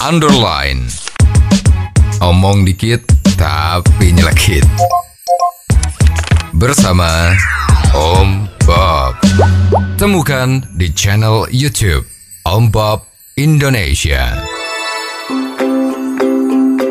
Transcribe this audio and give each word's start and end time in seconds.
underline. 0.00 0.88
Omong 2.24 2.64
dikit 2.64 3.04
tapi 3.36 4.16
nyelekit. 4.16 4.64
Bersama 6.56 7.36
Om 7.92 8.48
Bob. 8.64 9.20
Temukan 10.00 10.64
di 10.80 10.88
channel 10.96 11.44
YouTube 11.52 12.08
Om 12.48 12.72
Bob 12.72 13.04
Indonesia. 13.36 14.40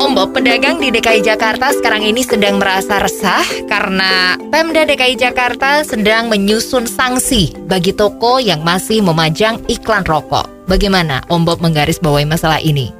Om 0.00 0.14
Bob, 0.14 0.30
pedagang 0.34 0.78
di 0.78 0.94
DKI 0.94 1.22
Jakarta 1.22 1.70
sekarang 1.74 2.06
ini 2.06 2.22
sedang 2.22 2.62
merasa 2.62 3.02
resah 3.02 3.42
karena 3.66 4.38
Pemda 4.54 4.86
DKI 4.86 5.18
Jakarta 5.18 5.82
sedang 5.82 6.30
menyusun 6.30 6.86
sanksi 6.86 7.54
bagi 7.66 7.90
toko 7.90 8.38
yang 8.38 8.62
masih 8.62 9.02
memajang 9.02 9.58
iklan 9.66 10.06
rokok. 10.06 10.46
Bagaimana 10.70 11.26
Om 11.26 11.42
Bob 11.42 11.58
menggarisbawahi 11.58 12.26
masalah 12.26 12.62
ini? 12.62 12.99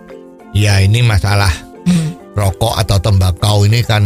Ya 0.50 0.82
ini 0.82 1.00
masalah 1.00 1.50
rokok 2.34 2.78
atau 2.78 2.98
tembakau 2.98 3.64
ini 3.64 3.82
kan 3.82 4.02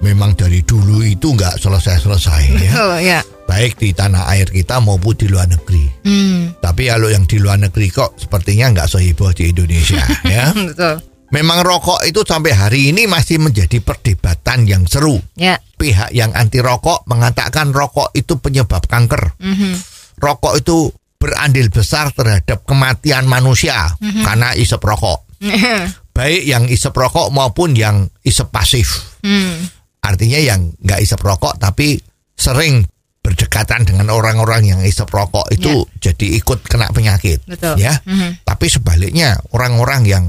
memang 0.00 0.34
dari 0.34 0.62
dulu 0.62 1.02
itu 1.02 1.34
nggak 1.34 1.58
selesai-selesai 1.58 2.42
ya. 2.54 2.72
Oh 2.78 2.96
ya. 2.98 3.20
Baik 3.48 3.80
di 3.80 3.96
tanah 3.96 4.28
air 4.28 4.44
kita 4.44 4.76
maupun 4.78 5.16
di 5.16 5.24
luar 5.24 5.48
negeri. 5.48 5.88
Hmm, 6.04 6.52
Tapi 6.60 6.92
kalau 6.92 7.08
yang 7.08 7.24
di 7.24 7.40
luar 7.40 7.56
negeri 7.56 7.88
kok 7.88 8.20
sepertinya 8.20 8.68
nggak 8.72 8.88
seheboh 8.88 9.32
di 9.32 9.48
Indonesia 9.50 10.02
ya. 10.28 10.52
betul. 10.52 11.00
Memang 11.28 11.60
rokok 11.60 12.08
itu 12.08 12.24
sampai 12.24 12.56
hari 12.56 12.80
ini 12.88 13.04
masih 13.04 13.36
menjadi 13.36 13.84
perdebatan 13.84 14.64
yang 14.64 14.88
seru. 14.88 15.20
Ya. 15.36 15.60
Pihak 15.76 16.08
yang 16.10 16.32
anti 16.32 16.60
rokok 16.64 17.04
mengatakan 17.04 17.68
rokok 17.70 18.16
itu 18.16 18.40
penyebab 18.40 18.88
kanker. 18.88 19.36
Mhm. 19.36 19.76
Rokok 20.18 20.56
itu 20.56 20.88
berandil 21.20 21.68
besar 21.68 22.10
terhadap 22.16 22.64
kematian 22.64 23.28
manusia 23.28 23.92
karena 24.24 24.56
isep 24.56 24.80
rokok. 24.80 25.27
Baik 26.18 26.42
yang 26.44 26.64
isep 26.66 26.90
rokok 26.90 27.30
maupun 27.30 27.78
yang 27.78 28.10
isep 28.22 28.50
pasif. 28.50 29.18
Hmm, 29.22 29.70
Artinya 30.02 30.38
yang 30.38 30.74
nggak 30.78 31.02
isep 31.02 31.20
rokok 31.20 31.58
tapi 31.58 31.98
sering 32.34 32.86
berdekatan 33.22 33.84
dengan 33.84 34.08
orang-orang 34.08 34.62
yang 34.64 34.80
isep 34.80 35.04
rokok 35.04 35.52
itu 35.52 35.84
jadi 36.00 36.26
ikut 36.40 36.64
kena 36.64 36.88
penyakit. 36.90 37.44
Betul. 37.44 37.76
Ya. 37.76 37.98
Mhm. 38.08 38.40
Tapi 38.42 38.66
sebaliknya 38.66 39.36
orang-orang 39.52 40.02
yang 40.08 40.24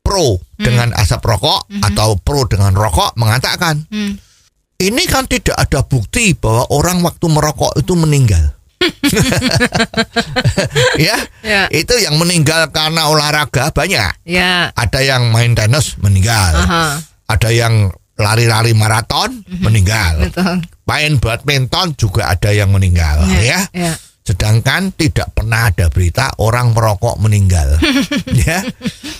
pro 0.00 0.40
dengan 0.56 0.90
asap 0.96 1.20
rokok 1.20 1.68
atau 1.84 2.16
pro 2.16 2.48
dengan 2.48 2.72
rokok 2.72 3.12
mengatakan 3.20 3.84
Hmm. 3.92 4.16
ini 4.80 5.04
kan 5.04 5.28
tidak 5.28 5.54
ada 5.54 5.84
bukti 5.84 6.32
bahwa 6.32 6.64
orang 6.72 7.04
waktu 7.04 7.26
merokok 7.28 7.76
itu 7.76 7.92
meninggal. 7.92 8.57
ya, 10.98 11.16
Ya. 11.42 11.62
itu 11.70 11.94
yang 11.98 12.18
meninggal 12.18 12.70
karena 12.70 13.10
olahraga 13.10 13.70
banyak. 13.74 14.12
Ya. 14.26 14.70
Ada 14.74 15.00
yang 15.02 15.30
main 15.34 15.54
tenis 15.54 15.98
meninggal, 15.98 16.54
Aha. 16.54 17.02
ada 17.26 17.50
yang 17.50 17.90
lari-lari 18.18 18.74
maraton 18.74 19.46
meninggal, 19.62 20.26
Betul. 20.26 20.66
main 20.86 21.22
badminton 21.22 21.94
juga 21.94 22.34
ada 22.34 22.50
yang 22.50 22.74
meninggal, 22.74 23.22
ya. 23.38 23.62
Ya. 23.70 23.94
Sedangkan 24.26 24.92
tidak 24.92 25.32
pernah 25.32 25.72
ada 25.72 25.88
berita 25.88 26.28
orang 26.36 26.76
merokok 26.76 27.16
meninggal. 27.16 27.80
ya. 28.44 28.60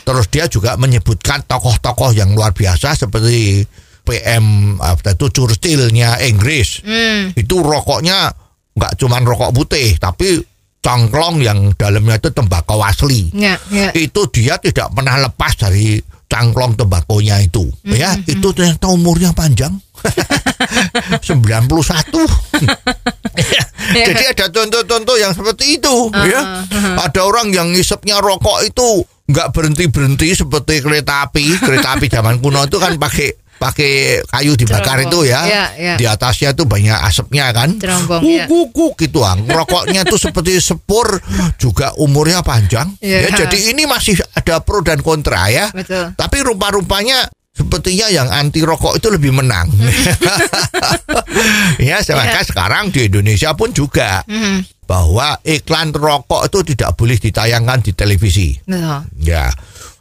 Terus 0.04 0.26
dia 0.28 0.44
juga 0.52 0.76
menyebutkan 0.76 1.48
tokoh-tokoh 1.48 2.12
yang 2.12 2.36
luar 2.36 2.52
biasa 2.52 2.92
seperti 2.92 3.64
PM 4.04 4.76
apa 4.76 5.16
itu 5.16 5.32
Churchillnya 5.32 6.20
Inggris. 6.28 6.84
Hmm. 6.84 7.32
Itu 7.32 7.64
rokoknya 7.64 8.36
nggak 8.78 8.94
cuman 8.96 9.26
rokok 9.26 9.50
putih 9.50 9.98
tapi 9.98 10.38
cangklong 10.78 11.42
yang 11.42 11.74
dalamnya 11.74 12.22
itu 12.22 12.30
tembakau 12.30 12.80
asli. 12.80 13.28
Ya. 13.34 13.58
Ya. 13.68 13.90
Itu 13.92 14.30
dia 14.30 14.56
tidak 14.62 14.94
pernah 14.94 15.18
lepas 15.18 15.58
dari 15.58 15.98
cangklong 16.28 16.76
tembakonya 16.78 17.40
itu. 17.42 17.66
Ya, 17.88 18.14
itu 18.28 18.48
ternyata 18.52 18.88
umurnya 18.92 19.34
panjang. 19.34 19.74
91. 21.26 21.26
Ya, 23.88 24.12
Jadi 24.12 24.36
ada 24.36 24.52
contoh-contoh 24.52 25.16
yang 25.16 25.32
seperti 25.32 25.80
itu 25.80 26.12
ya. 26.12 26.60
Ada 27.00 27.24
orang 27.24 27.48
yang 27.56 27.72
ngisepnya 27.72 28.20
rokok 28.20 28.60
itu 28.68 29.00
nggak 29.32 29.48
berhenti-berhenti 29.56 30.36
seperti 30.36 30.84
kereta 30.84 31.24
api. 31.24 31.56
Kereta 31.56 31.96
api 31.96 32.12
zaman 32.12 32.36
kuno 32.36 32.68
itu 32.68 32.76
kan 32.76 33.00
pakai 33.00 33.32
pakai 33.58 34.22
kayu 34.24 34.54
dibakar 34.54 35.02
Cerombong. 35.02 35.10
itu 35.10 35.18
ya. 35.28 35.40
Ya, 35.44 35.64
ya. 35.74 35.94
Di 35.98 36.04
atasnya 36.06 36.54
tuh 36.54 36.64
banyak 36.64 36.94
asapnya 36.94 37.50
kan. 37.50 37.74
Cerombong, 37.76 38.22
Kuk, 38.46 38.94
ya. 38.94 39.02
gitu 39.02 39.18
ah. 39.22 39.34
Rokoknya 39.34 40.06
tuh 40.06 40.16
seperti 40.16 40.62
sepur 40.62 41.18
juga 41.58 41.92
umurnya 41.98 42.40
panjang. 42.40 42.94
Ya. 43.02 43.26
Ya, 43.26 43.44
jadi 43.44 43.74
ini 43.74 43.84
masih 43.84 44.16
ada 44.32 44.62
pro 44.62 44.80
dan 44.80 45.02
kontra 45.02 45.50
ya. 45.50 45.68
Betul. 45.74 46.14
Tapi 46.14 46.36
rupa-rupanya 46.40 47.26
sepertinya 47.50 48.06
yang 48.06 48.30
anti 48.30 48.62
rokok 48.62 49.02
itu 49.02 49.10
lebih 49.10 49.34
menang. 49.34 49.66
ya, 51.82 51.98
maka 52.14 52.46
sekarang 52.46 52.94
di 52.94 53.10
Indonesia 53.10 53.50
pun 53.58 53.74
juga 53.74 54.22
Mhm. 54.26 54.86
bahwa 54.86 55.34
iklan 55.42 55.90
rokok 55.90 56.46
itu 56.48 56.58
tidak 56.74 56.94
boleh 56.94 57.18
ditayangkan 57.18 57.82
di 57.82 57.92
televisi. 57.92 58.54
Betul. 58.62 59.02
Ya. 59.26 59.50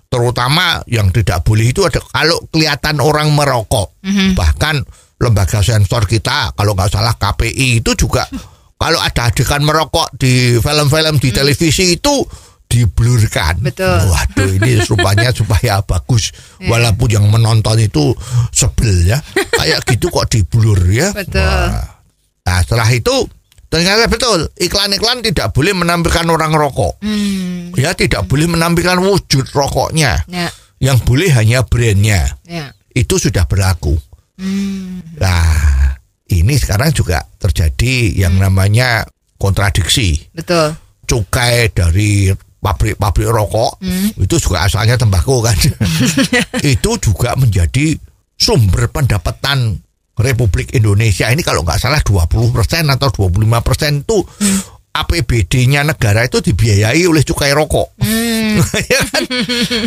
Terutama 0.07 0.79
yang 0.87 1.11
tidak 1.11 1.43
boleh 1.43 1.75
itu 1.75 1.83
ada 1.83 1.99
kalau 1.99 2.39
kelihatan 2.47 3.03
orang 3.03 3.31
merokok. 3.35 3.99
Bahkan 4.35 4.75
lembaga 5.17 5.59
sensor 5.65 6.05
kita 6.05 6.53
kalau 6.53 6.77
nggak 6.77 6.93
salah 6.93 7.17
KPI 7.17 7.81
itu 7.81 7.91
juga 7.97 8.23
kalau 8.81 9.01
ada 9.01 9.33
adegan 9.33 9.65
merokok 9.65 10.13
di 10.15 10.61
film-film 10.61 11.17
di 11.17 11.29
televisi 11.33 11.97
itu 11.97 12.23
diblurkan. 12.67 13.63
Betul. 13.63 14.11
Waduh 14.11 14.51
ini 14.59 14.79
rupanya 14.91 15.31
supaya 15.31 15.79
bagus 15.81 16.35
walaupun 16.61 17.09
yang 17.09 17.25
menonton 17.31 17.79
itu 17.79 18.13
sebel 18.51 19.07
ya. 19.07 19.17
Kayak 19.57 19.87
gitu 19.87 20.11
kok 20.11 20.27
diblur 20.29 20.77
ya. 20.91 21.11
Betul. 21.15 21.41
Wah. 21.43 21.95
Nah, 22.47 22.63
setelah 22.63 22.87
itu 22.95 23.27
ternyata 23.67 24.07
betul 24.07 24.47
iklan-iklan 24.57 25.23
tidak 25.23 25.51
boleh 25.51 25.73
menampilkan 25.75 26.27
orang 26.27 26.51
rokok. 26.55 26.99
Hmm. 27.03 27.75
Ya 27.75 27.93
tidak 27.93 28.25
boleh 28.25 28.47
menampilkan 28.49 28.99
wujud 29.03 29.45
rokoknya. 29.53 30.23
Ya. 30.27 30.49
Yang 30.77 30.97
boleh 31.05 31.29
hanya 31.33 31.65
brandnya. 31.65 32.37
Ya. 32.47 32.73
Itu 32.91 33.21
sudah 33.21 33.45
berlaku. 33.45 33.97
Hmm. 34.37 35.01
Nah, 35.17 35.97
ini 36.29 36.53
sekarang 36.57 36.93
juga 36.93 37.25
terjadi 37.37 38.13
yang 38.17 38.37
namanya 38.37 39.05
kontradiksi. 39.37 40.29
Betul. 40.33 40.75
Cukai 41.07 41.71
dari 41.71 42.29
pabrik-pabrik 42.57 43.31
rokok 43.31 43.79
itu 44.19 44.35
juga 44.41 44.67
asalnya 44.67 44.99
tembakau 44.99 45.39
kan. 45.39 45.55
itu 46.75 46.91
juga 46.99 47.37
menjadi 47.39 47.95
sumber 48.37 48.91
pendapatan 48.91 49.86
Republik 50.17 50.73
Indonesia 50.73 51.29
ini 51.29 51.41
kalau 51.41 51.61
nggak 51.61 51.77
salah 51.77 52.01
20% 52.01 52.53
atau 52.89 53.09
25% 53.09 54.01
itu 54.01 54.17
APBD-nya 54.91 55.85
negara 55.85 56.25
itu 56.25 56.41
dibiayai 56.41 57.05
oleh 57.05 57.21
cukai 57.21 57.53
rokok. 57.53 57.93
ya 58.93 59.01
kan? 59.13 59.23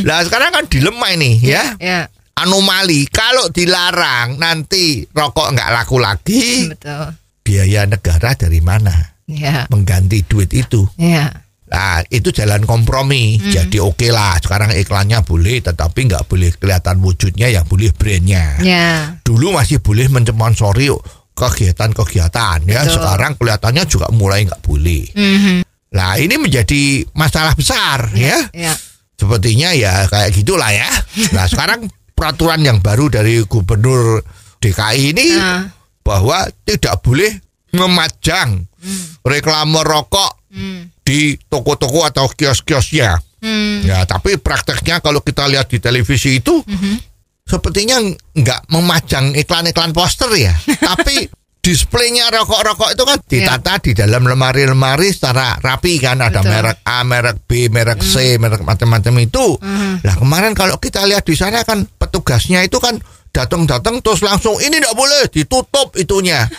Nah 0.06 0.22
sekarang 0.22 0.54
kan 0.54 0.64
dilema 0.70 1.10
ini 1.10 1.42
ya 1.42 1.74
Ya. 1.82 2.06
anomali 2.38 3.10
kalau 3.10 3.50
dilarang 3.50 4.38
nanti 4.38 5.02
rokok 5.10 5.50
nggak 5.50 5.70
laku 5.74 5.98
lagi 5.98 6.70
Betul. 6.70 7.10
biaya 7.42 7.90
negara 7.90 8.38
dari 8.38 8.62
mana 8.62 8.94
Ya. 9.26 9.66
mengganti 9.66 10.22
duit 10.22 10.54
itu 10.54 10.86
Ya. 10.94 11.42
Nah 11.70 12.02
itu 12.06 12.28
jalan 12.30 12.62
kompromi 12.62 13.38
jadi 13.38 13.78
oke 13.78 14.10
lah 14.10 14.34
sekarang 14.36 14.74
iklannya 14.74 15.22
boleh 15.22 15.62
tetapi 15.62 16.10
nggak 16.10 16.26
boleh 16.26 16.50
kelihatan 16.52 16.98
wujudnya 16.98 17.46
yang 17.46 17.62
boleh 17.62 17.94
brandnya 17.94 18.58
Ya. 18.58 19.14
dulu 19.22 19.54
masih 19.54 19.78
boleh 19.78 20.10
mensponsori 20.10 20.90
kegiatan-kegiatan 21.32 22.66
ya 22.66 22.82
Betul. 22.82 22.94
sekarang 22.96 23.32
kelihatannya 23.36 23.84
juga 23.86 24.06
mulai 24.10 24.44
nggak 24.44 24.60
boleh 24.60 25.04
Mhm. 25.14 25.56
nah 25.90 26.14
ini 26.16 26.34
menjadi 26.36 26.82
masalah 27.12 27.54
besar 27.54 28.10
ya 28.14 28.38
Ya. 28.50 28.74
Sepertinya 29.14 29.68
ya 29.70 30.08
kayak 30.08 30.32
gitulah 30.32 30.72
ya. 30.72 30.88
Nah 31.36 31.44
sekarang 31.52 31.84
peraturan 32.16 32.64
yang 32.64 32.80
baru 32.80 33.12
dari 33.12 33.44
Gubernur 33.44 34.24
DKI 34.58 35.12
ini 35.12 35.26
Nah. 35.36 35.68
bahwa 36.00 36.48
tidak 36.64 36.98
boleh 37.00 37.28
memajang 37.70 38.64
reklame 39.22 39.76
rokok 39.80 40.40
Hmm. 40.50 40.90
Di 41.10 41.34
toko-toko 41.50 42.06
atau 42.06 42.30
kios-kiosnya. 42.30 43.18
Hmm. 43.42 43.82
Ya, 43.82 44.06
tapi 44.06 44.38
prakteknya 44.38 45.02
kalau 45.02 45.18
kita 45.26 45.50
lihat 45.50 45.66
di 45.66 45.82
televisi 45.82 46.38
itu 46.38 46.62
sepertinya 47.42 47.98
nggak 48.38 48.70
memajang 48.70 49.34
iklan-iklan 49.34 49.90
poster 49.90 50.30
ya, 50.38 50.54
tapi 50.94 51.26
displaynya 51.60 52.30
rokok-rokok 52.30 52.94
itu 52.94 53.04
kan 53.04 53.18
ditata 53.26 53.74
di 53.82 53.92
dalam 53.92 54.24
lemari-lemari 54.24 55.10
secara 55.12 55.58
rapi 55.58 55.98
kan 55.98 56.22
ada 56.22 56.40
Betul. 56.40 56.52
merek 56.54 56.78
A, 56.86 56.98
merek 57.02 57.36
B, 57.44 57.50
merek 57.68 58.00
C, 58.00 58.38
merek 58.38 58.62
macam-macam 58.62 59.14
itu. 59.18 59.58
Nah 60.00 60.14
kemarin 60.14 60.54
kalau 60.54 60.78
kita 60.78 61.04
lihat 61.04 61.26
di 61.26 61.34
sana 61.34 61.66
kan 61.66 61.84
petugasnya 61.84 62.62
itu 62.64 62.78
kan 62.78 62.96
datang-datang 63.34 63.98
terus 64.00 64.22
langsung 64.22 64.56
ini 64.62 64.78
tidak 64.78 64.94
boleh 64.94 65.26
ditutup 65.26 65.98
itunya. 65.98 66.46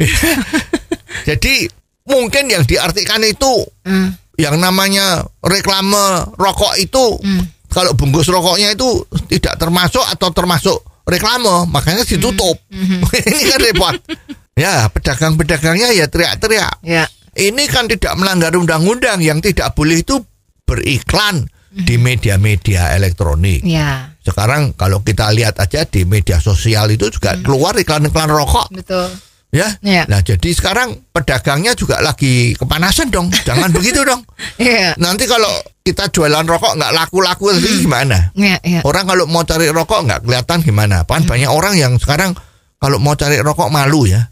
Jadi 1.28 1.79
mungkin 2.10 2.50
yang 2.50 2.66
diartikan 2.66 3.22
itu 3.22 3.64
Hmm. 3.86 4.12
yang 4.36 4.58
namanya 4.58 5.22
reklame 5.40 5.96
rokok 6.34 6.74
itu 6.76 7.16
Hmm. 7.22 7.46
kalau 7.70 7.94
bungkus 7.94 8.26
rokoknya 8.26 8.74
itu 8.74 9.06
tidak 9.30 9.56
termasuk 9.56 10.02
atau 10.02 10.28
termasuk 10.34 10.78
reklame, 11.06 11.66
makanya 11.66 12.02
ditutup. 12.02 12.54
Hmm. 12.70 13.02
Ini 13.30 13.42
kan 13.50 13.60
repot. 13.62 13.94
ya, 14.62 14.86
pedagang-pedagangnya 14.90 15.90
ya 15.90 16.06
teriak-teriak. 16.06 16.82
Ya. 16.86 17.06
Ini 17.30 17.66
kan 17.66 17.86
tidak 17.86 18.14
melanggar 18.18 18.54
undang-undang 18.54 19.22
yang 19.22 19.38
tidak 19.38 19.74
boleh 19.74 20.02
itu 20.02 20.18
beriklan 20.66 21.46
di 21.70 21.98
media-media 21.98 22.94
elektronik. 22.94 23.62
Ya. 23.62 24.14
Sekarang 24.22 24.74
kalau 24.74 25.02
kita 25.02 25.30
lihat 25.30 25.58
aja 25.58 25.86
di 25.86 26.02
media 26.02 26.42
sosial 26.42 26.90
itu 26.90 27.10
juga 27.10 27.38
keluar 27.40 27.74
iklan-iklan 27.78 28.30
rokok 28.30 28.68
Betul. 28.74 29.08
Ya. 29.50 29.68
Iya. 29.82 30.06
Nah, 30.06 30.22
jadi 30.22 30.50
sekarang 30.54 31.10
pedagangnya 31.10 31.74
juga 31.74 31.98
lagi 32.02 32.54
kepanasan 32.56 33.10
dong. 33.10 33.30
Jangan 33.30 33.70
begitu 33.76 34.02
dong. 34.02 34.22
Iya. 34.56 34.94
Nanti 34.98 35.26
kalau 35.26 35.50
kita 35.82 36.08
jualan 36.10 36.46
rokok 36.46 36.78
nggak 36.78 36.92
laku-laku 36.94 37.50
nanti 37.50 37.82
gimana? 37.82 38.30
Ya, 38.38 38.56
ya. 38.62 38.80
Orang 38.86 39.10
kalau 39.10 39.26
mau 39.26 39.42
cari 39.42 39.68
rokok 39.68 40.06
nggak 40.06 40.20
kelihatan 40.24 40.58
gimana? 40.62 41.02
Kan 41.04 41.26
banyak 41.26 41.50
orang 41.50 41.74
yang 41.74 41.98
sekarang 41.98 42.32
kalau 42.80 42.96
mau 43.02 43.18
cari 43.18 43.42
rokok 43.42 43.68
malu 43.68 44.06
ya. 44.06 44.30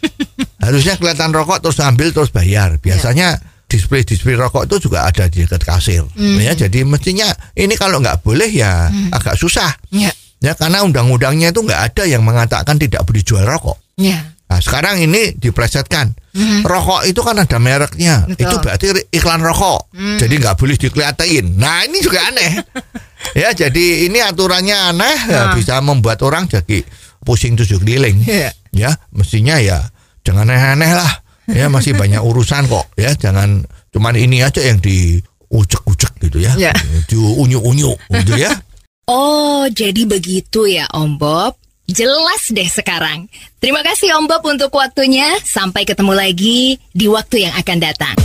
Harusnya 0.64 0.96
kelihatan 0.96 1.30
rokok 1.36 1.60
terus 1.60 1.78
ambil 1.84 2.10
terus 2.10 2.32
bayar. 2.32 2.80
Biasanya 2.80 3.36
display-display 3.68 4.38
rokok 4.38 4.64
itu 4.70 4.88
juga 4.88 5.04
ada 5.04 5.28
di 5.28 5.44
dekat 5.44 5.60
kasir. 5.66 6.04
Ya, 6.16 6.56
jadi 6.56 6.86
mestinya 6.88 7.28
ini 7.52 7.76
kalau 7.76 8.00
nggak 8.00 8.24
boleh 8.24 8.48
ya 8.48 8.88
agak 9.12 9.36
susah. 9.36 9.76
Ya. 9.92 10.08
Ya 10.44 10.52
karena 10.52 10.84
undang-undangnya 10.84 11.56
itu 11.56 11.64
nggak 11.64 11.80
ada 11.92 12.02
yang 12.04 12.20
mengatakan 12.20 12.76
tidak 12.76 13.04
boleh 13.08 13.24
jual 13.24 13.44
rokok. 13.44 13.80
Ya. 13.96 14.36
Nah, 14.54 14.62
sekarang 14.62 15.02
ini 15.02 15.34
diplesetkan. 15.34 16.14
Rokok 16.62 17.10
itu 17.10 17.18
kan 17.26 17.34
ada 17.34 17.58
mereknya. 17.58 18.22
Betul. 18.22 18.38
Itu 18.38 18.54
berarti 18.62 18.86
iklan 19.10 19.42
rokok. 19.42 19.90
Jadi 19.94 20.34
nggak 20.38 20.54
boleh 20.54 20.78
dikelihatin. 20.78 21.58
Nah, 21.58 21.82
ini 21.82 21.98
juga 21.98 22.22
aneh. 22.30 22.62
ya, 23.42 23.50
jadi 23.50 24.06
ini 24.06 24.22
aturannya 24.22 24.94
aneh 24.94 25.16
ya, 25.26 25.50
Nah. 25.50 25.54
bisa 25.58 25.82
membuat 25.82 26.22
orang 26.22 26.46
jadi 26.46 26.86
pusing 27.26 27.58
tujuh 27.58 27.82
keliling. 27.82 28.22
Iya. 28.22 28.54
Ya, 28.70 28.90
mestinya 29.10 29.58
ya 29.58 29.90
jangan 30.22 30.46
aneh-aneh 30.46 30.92
lah. 30.94 31.12
Ya, 31.50 31.66
masih 31.66 31.98
banyak 31.98 32.22
urusan 32.30 32.70
kok. 32.70 32.94
Ya, 32.94 33.10
jangan 33.18 33.66
cuman 33.90 34.14
ini 34.14 34.38
aja 34.46 34.62
yang 34.62 34.78
diucek-ucek 34.78 36.14
gitu 36.22 36.38
ya. 36.38 36.54
Ya. 36.54 36.70
Diunyu-unyu 37.10 37.90
gitu 38.22 38.38
ya. 38.38 38.54
Oh, 39.04 39.68
jadi 39.68 40.08
begitu 40.08 40.64
ya 40.64 40.88
Om 40.88 41.20
Bob. 41.20 41.60
Jelas 41.84 42.48
deh 42.48 42.64
sekarang. 42.64 43.28
Terima 43.60 43.84
kasih 43.84 44.16
Om 44.16 44.24
Bob 44.24 44.40
untuk 44.48 44.72
waktunya. 44.72 45.36
Sampai 45.44 45.84
ketemu 45.84 46.16
lagi 46.16 46.80
di 46.96 47.06
waktu 47.12 47.44
yang 47.44 47.54
akan 47.60 47.76
datang. 47.76 48.16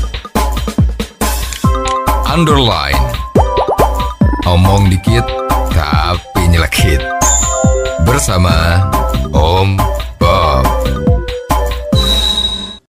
Underline. 2.24 3.04
Omong 4.48 4.88
dikit 4.88 5.28
tapi 5.76 6.48
nyelekit. 6.48 7.04
Bersama 8.08 8.80
Om 9.36 9.76